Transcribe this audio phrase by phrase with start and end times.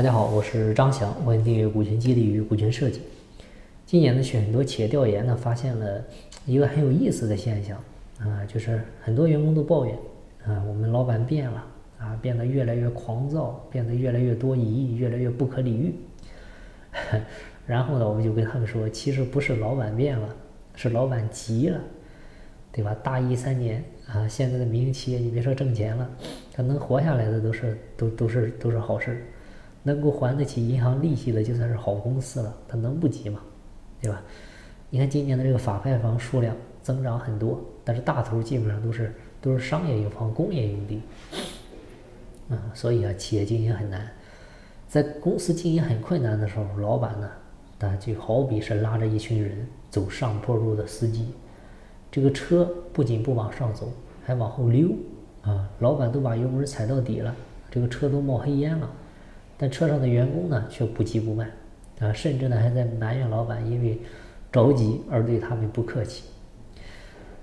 [0.00, 3.02] 大家好，我是张翔，欢迎订阅股权激励与股权设计。
[3.84, 6.02] 今年呢，去很多企业调研呢，发现了
[6.46, 7.76] 一个很有意思的现象
[8.18, 9.94] 啊，就是很多员工都抱怨
[10.46, 11.66] 啊，我们老板变了
[11.98, 15.94] 啊，变得越来越狂躁，变得越来越多疑，越来越不可理喻。
[17.66, 20.34] 然后呢，我们就跟他们说，其实不是老板变了，
[20.76, 21.78] 是老板急了，
[22.72, 22.96] 对吧？
[23.02, 26.08] 大一三年啊，现在的民营企业，你别说挣钱了，
[26.54, 29.22] 他能活下来的都是都都是都是好事。
[29.82, 33.40] 能够还得起银行利息的，就算是好公司了，它能不急吗？
[34.00, 34.22] 对吧？
[34.88, 41.02] 你看今年的这个法拍房数量增长很多，但是大头基本上都是都是商业用房、工业用地，
[42.48, 44.10] 啊，所以啊，企业经营很难。
[44.88, 47.30] 在公司经营很困难的时候，老板呢，
[47.78, 51.32] 那就好比是拉着一群人走上坡路的司机，
[52.10, 53.92] 这个车不仅不往上走，
[54.24, 54.88] 还往后溜，
[55.42, 57.32] 啊，老板都把油门踩到底了，
[57.70, 58.90] 这个车都冒黑烟了。
[59.62, 61.50] 但车上的员工呢，却不急不慢，
[61.98, 63.98] 啊，甚至呢还在埋怨老板因为
[64.50, 66.24] 着急而对他们不客气。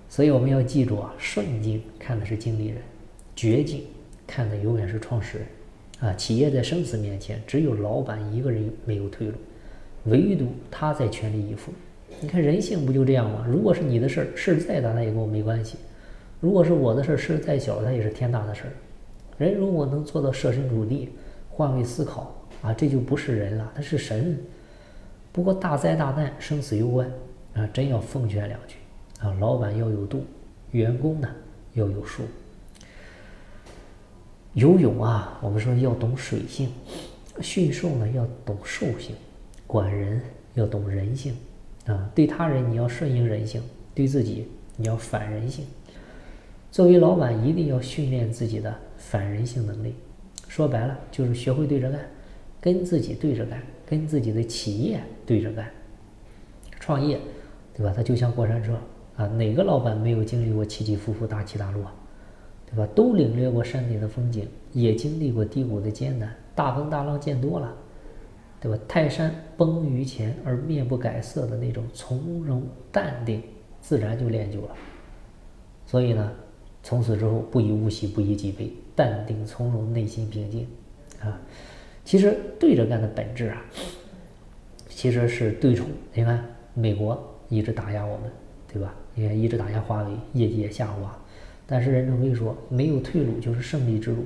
[0.09, 2.77] 所以我们要记住啊，顺境看的是经理人，
[3.35, 3.83] 绝境
[4.25, 5.47] 看的永远是创始人。
[5.99, 9.33] 啊，企业在生死面前，只有老板一个人没有退路，
[10.05, 11.71] 唯独他在全力以赴。
[12.19, 13.45] 你看人性不就这样吗？
[13.47, 15.75] 如果是你的事儿，事儿再大，那也跟我没关系；
[16.39, 18.73] 如果是我的事儿，事儿再小，它也是天大的事儿。
[19.37, 21.09] 人如果能做到设身处地。
[21.57, 24.37] 换位思考啊，这就不是人了，他是神。
[25.31, 27.11] 不过大灾大难，生死攸关
[27.55, 28.75] 啊，真要奉劝两句
[29.19, 30.23] 啊，老板要有度，
[30.69, 31.27] 员工呢
[31.73, 32.21] 要有数。
[34.53, 36.67] 游泳啊，我们说要懂水性；
[37.41, 39.15] 驯兽呢要懂兽性；
[39.65, 40.21] 管人
[40.53, 41.35] 要懂人性
[41.87, 43.63] 啊，对他人你要顺应人性，
[43.95, 45.65] 对自己你要反人性。
[46.71, 49.95] 作为老板，一定要训练自己的反人性能力。
[50.57, 52.01] 说白了就是学会对着干，
[52.59, 55.69] 跟自己对着干，跟自己的企业对着干。
[56.79, 57.19] 创业，
[57.75, 57.93] 对吧？
[57.95, 58.75] 它就像过山车
[59.17, 61.83] 啊，哪个老板没有经历过起起伏伏、大起大落，
[62.65, 62.87] 对吧？
[62.95, 66.35] 都领略过山顶的风景，也经历过低谷的艰难。
[66.55, 67.71] 大风大浪见多了，
[68.59, 68.79] 对吧？
[68.87, 73.43] 泰山崩于前而面不改色的那种从容淡定，
[73.79, 74.69] 自然就练就了。
[75.85, 76.31] 所以呢，
[76.83, 78.71] 从此之后不以物喜，不以己悲。
[78.95, 80.65] 淡定从容，内心平静，
[81.21, 81.39] 啊，
[82.03, 83.63] 其实对着干的本质啊，
[84.89, 85.85] 其实是对冲。
[86.15, 86.43] 你看，
[86.73, 88.31] 美国一直打压我们，
[88.73, 88.95] 对吧？
[89.13, 91.15] 你看，一直打压华为，业绩也下滑。
[91.67, 94.25] 但是任正非说，没有退路就是胜利之路。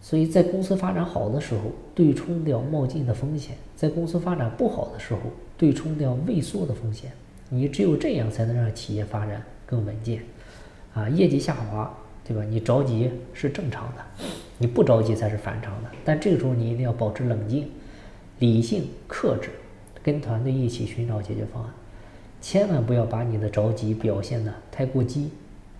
[0.00, 5.20] 所以在公司发展好的时候，对冲掉冒进的风险；在公司发展不好的时候，
[5.56, 7.12] 对冲掉畏缩的风险。
[7.50, 10.22] 你只有这样，才能让企业发展更稳健。
[10.94, 11.92] 啊，业绩下滑。
[12.24, 12.44] 对吧？
[12.44, 14.04] 你着急是正常的，
[14.58, 15.88] 你不着急才是反常的。
[16.04, 17.70] 但这个时候你一定要保持冷静、
[18.38, 19.48] 理性、克制，
[20.02, 21.72] 跟团队一起寻找解决方案。
[22.42, 25.30] 千万不要把你的着急表现的太过激，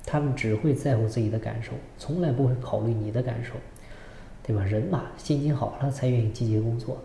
[0.06, 3.52] 他们只会在乎自己的感受，从来不会考虑你的感受，
[4.42, 4.62] 对吧？
[4.64, 6.96] 人嘛，心情好了才愿意积极工作。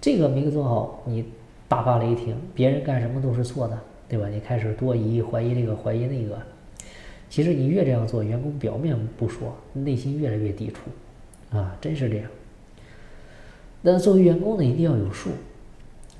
[0.00, 1.24] 这个没做好，你
[1.66, 3.76] 大发雷霆，别人干什么都是错的，
[4.08, 4.28] 对吧？
[4.28, 6.40] 你开始多疑、怀疑这个、怀疑那个。
[7.34, 12.26] 其实你越这样做，员工表面不说，内心越来越抵触，啊，真是这样。
[13.82, 15.30] 那作为员工呢，一定要有数，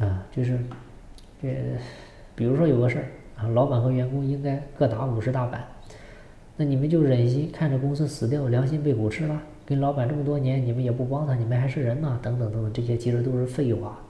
[0.01, 0.59] 啊，就是，
[1.43, 1.49] 呃，
[2.35, 3.05] 比如说有个事儿
[3.37, 5.65] 啊，老板和员工应该各打五十大板，
[6.57, 9.41] 那你们就忍心看着公司死掉，良心被狗吃了？
[9.65, 12.19] 跟老板这么多年，你们也不帮他，你们还是人吗？
[12.21, 14.01] 等等等等，这些其实都是废话。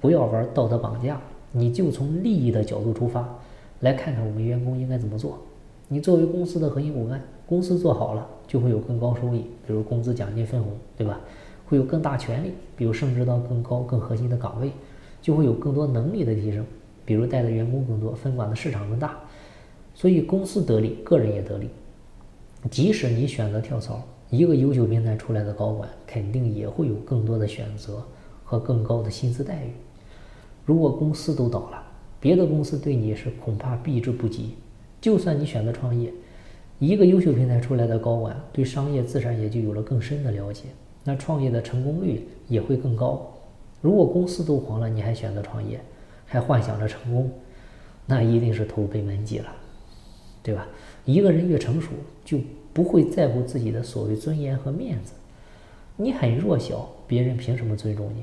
[0.00, 1.20] 不要玩道德绑架，
[1.52, 3.32] 你就从利益的角度出发，
[3.78, 5.40] 来看看我们员工应该怎么做。
[5.92, 11.20] 你作为公司的核心骨干，公司做好了就会有更高收益，比如工资、奖金、分红，对吧？
[11.66, 14.70] 会有更大权利，比如升职到更高、更核心的岗位，
[15.20, 16.64] 就会有更多能力的提升，
[17.04, 19.18] 比如带的员工更多，分管的市场更大。
[19.94, 21.68] 所以公司得利，个人也得利。
[22.70, 28.02] 即使你选择跳槽，一个优秀平台出来的高管，肯定也会有更多的选择
[28.44, 29.72] 和更高的薪资待遇。
[30.64, 31.82] 如果公司都倒了，
[32.18, 34.54] 别的公司对你是恐怕避之不及。
[35.02, 36.12] 就算你选择创业，
[36.78, 40.66] 一个优秀平台出来的高管，对商业自然也就有了更深的了解，
[41.02, 43.28] 那创业的成功率也会更高。
[43.80, 45.80] 如果公司都黄了，你还选择创业，
[46.24, 47.28] 还幻想着成功，
[48.06, 49.52] 那一定是投奔门挤了，
[50.40, 50.68] 对吧？
[51.04, 51.90] 一个人越成熟，
[52.24, 52.38] 就
[52.72, 55.14] 不会在乎自己的所谓尊严和面子。
[55.96, 58.22] 你很弱小，别人凭什么尊重你？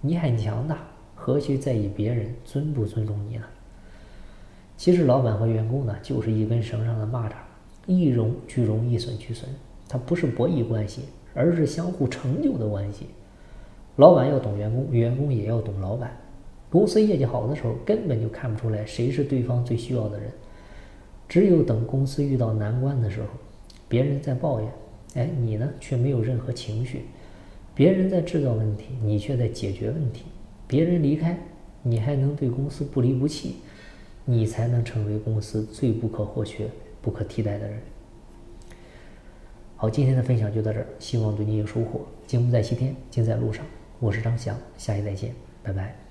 [0.00, 0.78] 你很强大，
[1.16, 3.42] 何须在意别人尊不尊重你呢？
[4.80, 7.32] 其实，老板和员工呢，就是一根绳上的蚂蚱，
[7.84, 9.46] 一荣俱荣，一损俱损。
[9.86, 11.02] 它不是博弈关系，
[11.34, 13.04] 而是相互成就的关系。
[13.96, 16.16] 老板要懂员工，员工也要懂老板。
[16.70, 20.30] 公司业绩好的时候，根本就看不出来谁是对方最需要的人。
[21.28, 23.26] 只有等公司遇到难关的时候，
[23.86, 24.72] 别人在抱怨，
[25.12, 27.00] 哎，你呢却没有任何情绪；
[27.74, 30.22] 别人在制造问题，你却在解决问题；
[30.66, 31.38] 别人离开，
[31.82, 33.56] 你还能对公司不离不弃，
[34.24, 36.68] 你才能成为公司最不可或缺、
[37.00, 37.80] 不可替代的人。
[39.76, 42.06] 好，今天的分享就到这儿，希望对你有收获。
[42.26, 43.64] 节目在西天，尽在路上。
[43.98, 46.09] 我是张翔，下期再见，拜拜。